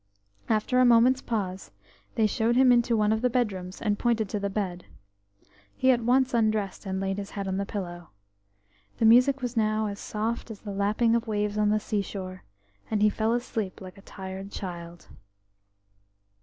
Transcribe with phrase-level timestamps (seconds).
[0.49, 1.69] After a moment's pause,
[2.15, 4.85] they showed him into one of the bedrooms and pointed to the bed.
[5.75, 8.09] He at once undressed, and laid his head on the pillow.
[8.97, 12.41] The music was now as soft as the lapping of waves on the seashore,
[12.89, 15.07] and he fell asleep like a tired child.